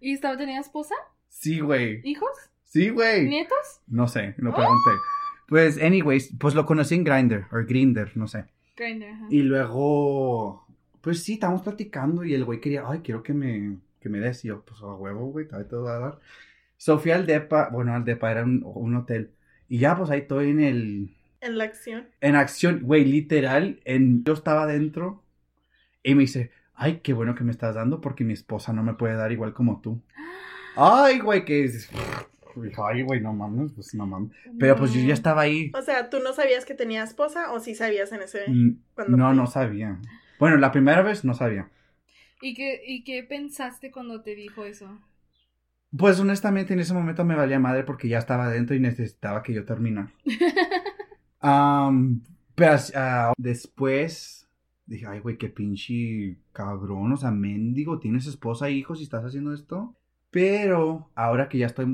[0.00, 0.94] ¿Y estaba, tenía esposa?
[1.28, 2.00] Sí, güey.
[2.02, 2.30] ¿Hijos?
[2.64, 3.28] Sí, güey.
[3.28, 3.82] ¿Nietos?
[3.86, 4.90] No sé, lo pregunté.
[5.48, 8.46] Pues, anyways, pues lo conocí en Grindr, o Grinder, no sé.
[8.76, 9.26] Grindr, ajá.
[9.30, 10.65] Y luego,
[11.06, 14.44] pues sí, estábamos platicando y el güey quería, ay, quiero que me, que me des.
[14.44, 16.18] Y yo, pues a huevo, güey, te te voy a dar.
[16.76, 19.30] So fui al depa, bueno, al depa era un, un hotel.
[19.68, 22.08] Y ya, pues ahí estoy en el, En la acción.
[22.20, 25.22] en acción, güey, literal, en, yo estaba adentro
[26.02, 28.94] y me dice, ay, qué bueno que me estás dando porque mi esposa no me
[28.94, 30.02] puede dar igual como tú.
[30.76, 31.70] Ay, güey, que.
[32.84, 34.32] Ay, güey, no mames, pues no mames.
[34.58, 35.70] Pero pues yo ya estaba ahí.
[35.74, 38.44] O sea, ¿tú no sabías que tenía esposa o sí sabías en ese...
[38.48, 39.36] Mm, cuando No, fue?
[39.36, 39.98] no sabía.
[40.38, 41.70] Bueno, la primera vez no sabía.
[42.42, 44.98] ¿Y qué, ¿Y qué pensaste cuando te dijo eso?
[45.96, 49.54] Pues honestamente en ese momento me valía madre porque ya estaba adentro y necesitaba que
[49.54, 50.12] yo terminara.
[51.40, 52.22] Am,
[52.54, 54.48] pero ah, después
[54.86, 59.24] dije, ay, güey, qué pinche cabrón, o sea, mendigo, tienes esposa e hijos y estás
[59.24, 59.94] haciendo esto.
[60.30, 61.86] Pero ahora que ya estoy,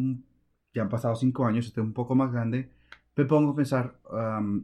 [0.75, 2.71] ya han pasado cinco años, estoy un poco más grande,
[3.17, 3.99] me pongo a pensar,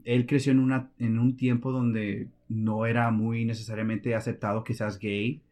[0.05, 4.98] él creció en, una, en un tiempo donde no era muy necesariamente aceptado que seas
[4.98, 5.42] gay.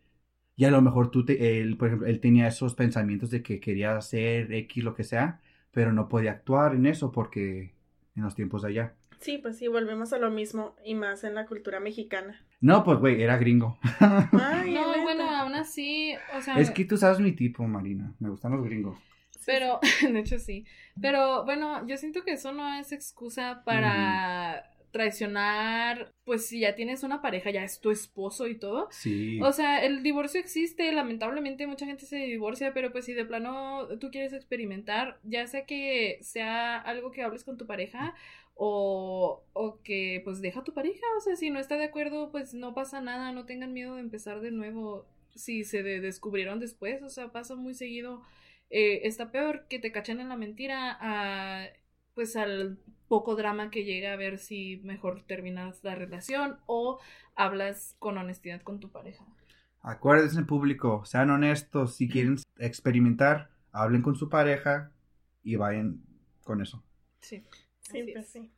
[0.56, 3.61] Y a lo mejor tú, te, él, por ejemplo, él tenía esos pensamientos de que
[3.61, 7.74] quería hacer X, lo que sea, pero no podía actuar en eso porque
[8.14, 8.94] en los tiempos de allá.
[9.20, 12.42] Sí, pues sí, volvemos a lo mismo y más en la cultura mexicana.
[12.61, 13.78] No, pues, güey, era gringo.
[14.00, 15.02] Ay, No, neta.
[15.02, 16.59] bueno, aún así, o sea...
[16.59, 18.14] Es que tú sabes mi tipo, Marina.
[18.18, 18.98] Me gustan los gringos.
[19.44, 20.64] Pero, de hecho sí.
[21.00, 24.64] Pero bueno, yo siento que eso no es excusa para
[24.96, 28.88] traicionar, pues si ya tienes una pareja, ya es tu esposo y todo.
[28.90, 29.38] Sí.
[29.42, 33.87] O sea, el divorcio existe, lamentablemente mucha gente se divorcia, pero pues si de plano
[34.00, 38.14] tú quieres experimentar, ya sea que sea algo que hables con tu pareja
[38.54, 42.30] o, o que pues deja a tu pareja, o sea, si no está de acuerdo,
[42.32, 46.59] pues no pasa nada, no tengan miedo de empezar de nuevo si se de- descubrieron
[46.61, 48.22] después, o sea, pasa muy seguido.
[48.70, 51.66] Eh, está peor que te cachen en la mentira a
[52.14, 52.78] pues al
[53.09, 56.99] poco drama que llega a ver si mejor terminas la relación o
[57.35, 59.25] hablas con honestidad con tu pareja.
[59.83, 61.97] Acuérdense, público, sean honestos.
[61.97, 64.90] Si quieren experimentar, hablen con su pareja
[65.42, 66.03] y vayan
[66.42, 66.83] con eso.
[67.21, 67.45] Sí.
[67.92, 68.29] Es.
[68.29, 68.51] sí.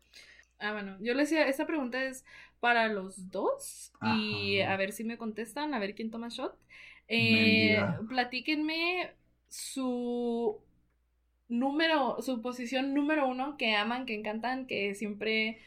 [0.59, 2.25] Ah, bueno, yo les decía, esta pregunta es
[2.61, 6.59] para los dos y a ver si me contestan, a ver quién toma shot.
[7.07, 9.13] Eh, platíquenme
[9.49, 10.61] su
[11.49, 15.59] número, su posición número uno que aman, que encantan, que siempre,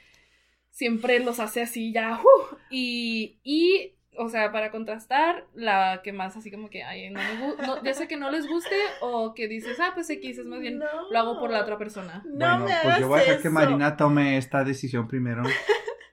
[0.69, 2.55] siempre los hace así ya, ¡uh!
[2.69, 7.65] y, y, o sea, para contrastar, la que más así como que, ay, no me
[7.65, 10.59] no, ya sé que no les guste o que dices, ah, pues X es más
[10.59, 10.85] bien, No.
[11.09, 12.21] lo hago por la otra persona.
[12.25, 13.49] No bueno, me pues yo voy a dejar que.
[13.49, 15.43] Marina tome esta decisión primero.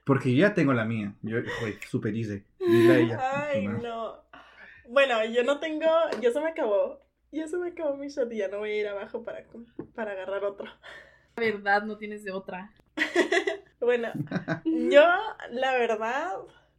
[0.05, 1.13] Porque yo ya tengo la mía.
[1.21, 2.11] Yo, güey, super.
[2.11, 3.47] Dile a ella.
[3.51, 4.15] Ay, no.
[4.87, 5.85] Bueno, yo no tengo,
[6.19, 6.99] ya se me acabó.
[7.31, 9.45] Ya se me acabó mi shot y ya no voy a ir abajo para,
[9.95, 10.65] para agarrar otro.
[11.35, 12.71] La verdad, no tienes de otra.
[13.79, 14.09] Bueno,
[14.65, 15.05] yo,
[15.51, 16.33] la verdad,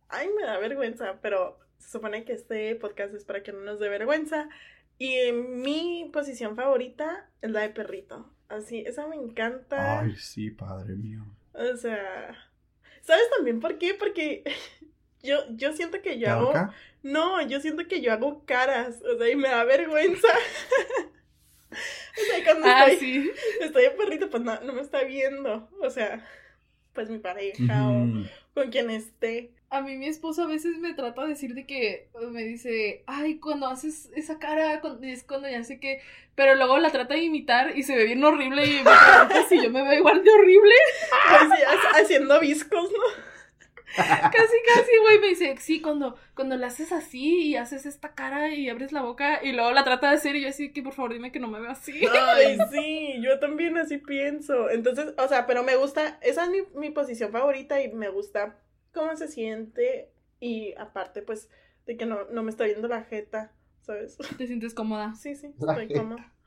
[0.09, 3.81] ay, me da vergüenza, pero se supone que este podcast es para que no nos
[3.81, 4.49] dé vergüenza.
[4.99, 8.31] Y mi posición favorita es la de perrito.
[8.49, 10.01] Así, esa me encanta.
[10.01, 11.25] Ay, sí, padre mío.
[11.55, 12.37] O sea,
[13.01, 13.95] ¿sabes también por qué?
[13.95, 14.45] Porque
[15.23, 16.53] yo, yo siento que yo ¿Te hago...
[17.03, 20.29] No, yo siento que yo hago caras, o sea, y me da vergüenza.
[21.71, 23.31] o sea, cuando Ah, estoy, sí.
[23.61, 25.69] estoy de perrito, pues no, no me está viendo.
[25.81, 26.25] O sea,
[26.93, 28.11] pues mi pareja o
[28.55, 29.53] con quien esté.
[29.71, 33.39] A mí mi esposo a veces me trata de decir de que me dice, ay,
[33.39, 36.03] cuando haces esa cara es cuando ya sé que,
[36.35, 39.63] pero luego la trata de imitar y se ve bien horrible y me pregunta si
[39.63, 40.75] yo me veo igual de horrible.
[41.29, 43.30] Pues sí, ha- haciendo viscos, ¿no?
[43.97, 48.55] Casi, casi, güey, me dice, sí, cuando, cuando la haces así y haces esta cara
[48.55, 50.93] y abres la boca y luego la trata de hacer y yo así que por
[50.93, 52.01] favor dime que no me veo así.
[52.11, 54.71] Ay, sí, yo también así pienso.
[54.71, 58.59] Entonces, o sea, pero me gusta, esa es mi, mi posición favorita y me gusta
[58.93, 61.49] cómo se siente y aparte, pues,
[61.87, 64.17] de que no, no me está viendo la jeta, ¿sabes?
[64.39, 65.15] ¿Te sientes cómoda?
[65.15, 66.33] Sí, sí, estoy cómoda.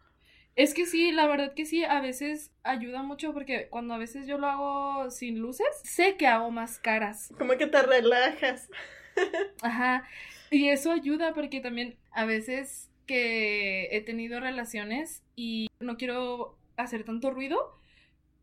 [0.55, 4.27] Es que sí, la verdad que sí, a veces ayuda mucho porque cuando a veces
[4.27, 7.33] yo lo hago sin luces, sé que hago más caras.
[7.37, 8.69] Como que te relajas.
[9.63, 10.07] Ajá.
[10.51, 17.03] Y eso ayuda porque también a veces que he tenido relaciones y no quiero hacer
[17.03, 17.79] tanto ruido,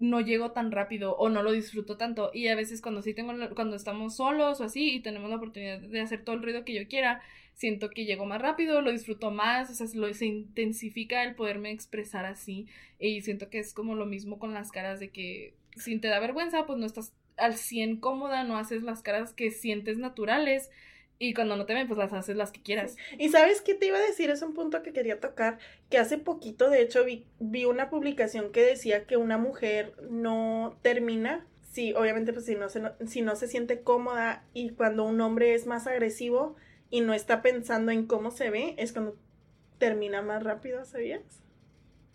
[0.01, 2.31] no llego tan rápido o no lo disfruto tanto.
[2.35, 5.79] Y a veces cuando sí tengo, cuando estamos solos o así y tenemos la oportunidad
[5.79, 7.23] de hacer todo el ruido que yo quiera,
[7.61, 11.71] siento que llego más rápido, lo disfruto más, o sea, lo, se intensifica el poderme
[11.71, 12.67] expresar así.
[12.99, 16.21] Y siento que es como lo mismo con las caras de que si te da
[16.21, 20.71] vergüenza, pues no estás al 100 cómoda, no haces las caras que sientes naturales
[21.19, 22.97] Y cuando no te ven, pues las haces las que quieras.
[23.19, 25.59] Y sabes qué te iba a decir, es un punto que quería tocar,
[25.91, 30.79] que hace poquito, de hecho, vi, vi una publicación que decía que una mujer no
[30.81, 35.21] termina, sí, obviamente, pues si no, se, si no se siente cómoda y cuando un
[35.21, 36.57] hombre es más agresivo
[36.91, 39.17] y no está pensando en cómo se ve, es cuando
[39.79, 41.43] termina más rápido, ¿sabías?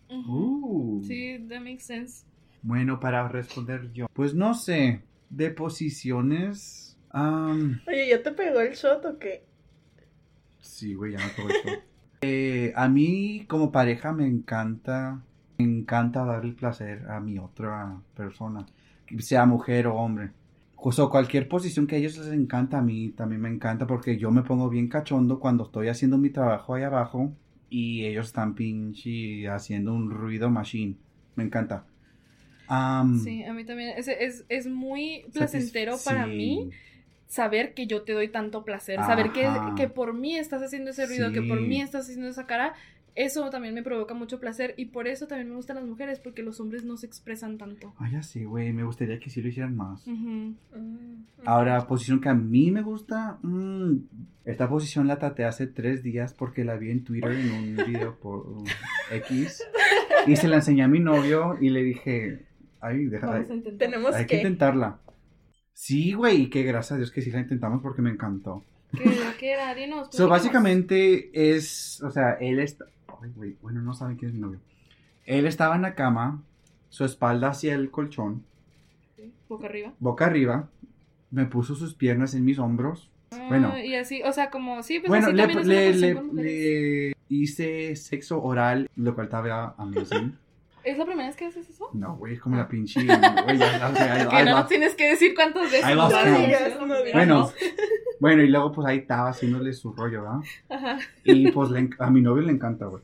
[0.09, 1.01] Uh.
[1.05, 2.25] Sí, that makes sense.
[2.61, 9.05] Bueno, para responder yo, pues no sé, de posiciones Oye, ¿ya te pegó el shot
[9.05, 9.45] o qué?
[10.59, 11.83] Sí, güey, ya me pegó el shot.
[12.21, 15.21] Eh, a mí, como pareja, me encanta,
[15.59, 18.65] me encanta dar el placer a mi otra persona,
[19.19, 20.31] sea mujer o hombre.
[20.87, 24.29] O cualquier posición que a ellos les encanta, a mí también me encanta porque yo
[24.29, 27.33] me pongo bien cachondo cuando estoy haciendo mi trabajo ahí abajo
[27.71, 30.95] y ellos están pinche haciendo un ruido machine.
[31.33, 31.87] Me encanta.
[33.23, 33.97] sí, a mí también.
[33.97, 36.69] Es, es, es muy placentero para mí
[37.25, 41.07] saber que yo te doy tanto placer, saber que, que, por mí estás haciendo ese
[41.07, 42.75] ruido, que por mí estás haciendo esa cara,
[43.15, 46.43] eso también me provoca mucho placer y por eso también me gustan las mujeres, porque
[46.43, 47.93] los hombres no se expresan tanto.
[47.97, 50.05] Ay, así, güey, me gustaría que sí lo hicieran más.
[50.05, 50.51] Mm,
[51.45, 53.95] Ahora, posición que a mí me gusta, mm,
[54.43, 58.19] esta posición la traté hace tres días porque la vi en Twitter en un video
[58.19, 58.45] por
[59.11, 59.63] X
[60.27, 62.45] y se la enseñé a mi novio y le dije,
[62.81, 63.45] ay, déjala,
[63.77, 64.99] Tenemos hay que intentarla.
[65.71, 68.63] Sí, güey, y que gracias a Dios que sí la intentamos porque me encantó.
[69.39, 69.73] ¿Qué era?
[69.75, 70.07] Dinos.
[70.11, 72.85] So, básicamente es, o sea, él está,
[73.25, 74.59] ay, güey, bueno, no saben quién es mi novio.
[75.25, 76.43] Él estaba en la cama,
[76.89, 78.43] su espalda hacia el colchón.
[79.49, 79.93] Boca arriba.
[79.99, 80.69] Boca arriba.
[81.31, 83.09] Me puso sus piernas en mis hombros.
[83.31, 83.77] Ah, bueno.
[83.77, 87.95] Y así, o sea, como, sí, pues bueno, así le, también le, le, le, hice
[87.95, 90.37] sexo oral, lo cual estaba amazing.
[90.85, 91.89] ¿Es la primera vez que haces eso?
[91.93, 93.03] No, güey, es como la pinche.
[93.03, 95.95] Güey, ya, que no tienes que decir cuántas veces.
[97.13, 97.51] bueno,
[98.25, 100.39] bueno, y luego pues ahí estaba haciéndole su rollo, ¿verdad?
[100.67, 100.97] Ajá.
[101.23, 103.03] Y pues a mi novio le encanta, güey.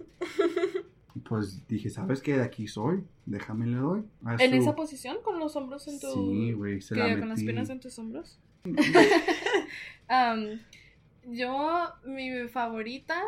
[1.30, 2.38] Pues dije, ¿sabes qué?
[2.38, 4.04] De aquí soy, déjame le doy.
[4.40, 5.18] ¿En esa posición?
[5.22, 6.12] ¿Con los hombros en tu...?
[6.12, 7.20] Sí, güey, se la metí.
[7.20, 8.40] ¿Con las piernas en tus hombros?
[11.28, 13.22] yo, mi favorita...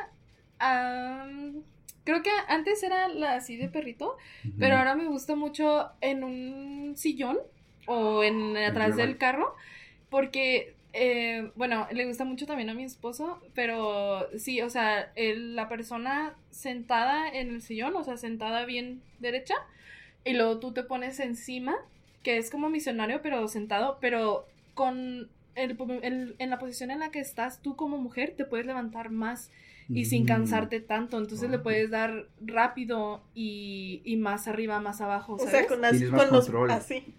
[2.06, 4.18] Creo que antes era la así de perrito,
[4.58, 7.38] pero ahora me gusta mucho en un sillón
[7.86, 9.54] o en atrás del carro,
[10.10, 15.68] porque, eh, bueno, le gusta mucho también a mi esposo, pero sí, o sea, la
[15.68, 19.56] persona sentada en el sillón, o sea, sentada bien derecha,
[20.24, 21.76] y luego tú te pones encima,
[22.22, 27.20] que es como misionario, pero sentado, pero con el, en la posición en la que
[27.20, 29.52] estás tú como mujer, te puedes levantar más
[29.90, 30.28] y sin mm.
[30.28, 31.18] cansarte tanto.
[31.18, 35.38] Entonces le puedes dar rápido y, y más arriba, más abajo.
[35.38, 35.54] ¿sabes?
[35.54, 37.14] O sea, con, las, con los así.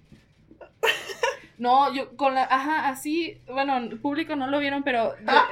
[1.59, 5.47] No, yo con la, ajá, así, bueno, el público no lo vieron, pero ah,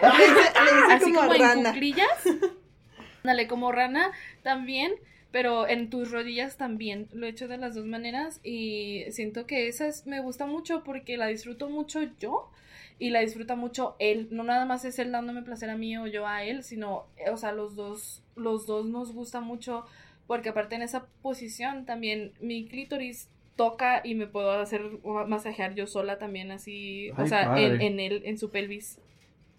[0.90, 2.24] así como, en cuclillas.
[3.22, 4.10] Dale, como rana
[4.42, 4.92] también,
[5.30, 7.08] pero en tus rodillas también.
[7.12, 10.82] Lo he hecho de las dos maneras y siento que esa es, me gusta mucho
[10.82, 12.50] porque la disfruto mucho yo
[12.98, 14.28] y la disfruta mucho él.
[14.30, 17.30] No nada más es él dándome placer a mí o yo a él, sino, eh,
[17.30, 19.84] o sea, los dos, los dos nos gusta mucho
[20.26, 24.82] porque aparte en esa posición también mi clítoris toca y me puedo hacer
[25.26, 28.98] masajear yo sola también así, o sea, en, él, en su pelvis.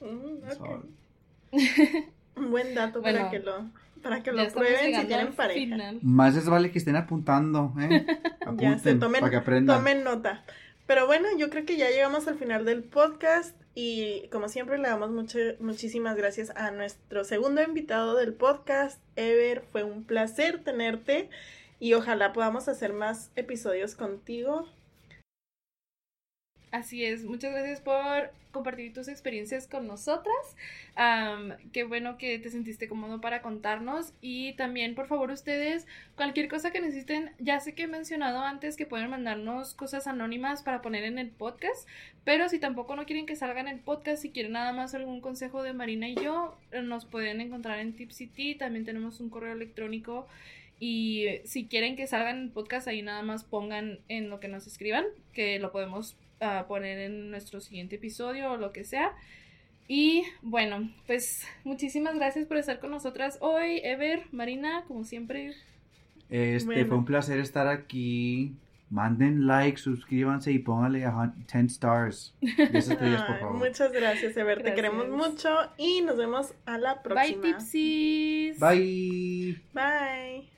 [0.02, 1.58] Mm,
[2.36, 3.70] Un buen dato para que lo
[4.02, 5.94] para que lo prueben si tienen pareja.
[6.02, 8.06] Más les vale que estén apuntando, ¿eh?
[8.46, 9.78] Apunten, para que aprendan.
[9.78, 10.44] Tomen nota.
[10.86, 14.90] Pero bueno, yo creo que ya llegamos al final del podcast y como siempre le
[14.90, 19.64] damos mucho, muchísimas gracias a nuestro segundo invitado del podcast, Ever.
[19.72, 21.30] Fue un placer tenerte
[21.80, 24.68] y ojalá podamos hacer más episodios contigo.
[26.72, 30.56] Así es, muchas gracias por compartir tus experiencias con nosotras.
[31.74, 34.14] qué bueno que te sentiste cómodo para contarnos.
[34.22, 38.78] Y también, por favor, ustedes, cualquier cosa que necesiten, ya sé que he mencionado antes
[38.78, 41.88] que pueden mandarnos cosas anónimas para poner en el podcast,
[42.24, 45.20] pero si tampoco no quieren que salga en el podcast, si quieren nada más algún
[45.20, 48.56] consejo de Marina y yo, nos pueden encontrar en Tipsity.
[48.56, 50.28] También tenemos un correo electrónico.
[50.80, 54.47] Y si quieren que salga en el podcast, ahí nada más pongan en lo que
[54.47, 59.13] nos escriban, que lo podemos a poner en nuestro siguiente episodio o lo que sea.
[59.88, 65.53] Y bueno, pues muchísimas gracias por estar con nosotras hoy, Ever, Marina, como siempre.
[66.30, 68.55] Este, fue un placer estar aquí.
[68.89, 72.36] Manden like, suscríbanse y pónganle a 10 stars.
[73.53, 74.61] Muchas gracias, Ever.
[74.61, 77.41] Te queremos mucho y nos vemos a la próxima.
[77.41, 78.59] Bye, Tipsies.
[78.59, 79.61] Bye.
[79.74, 80.53] Bye.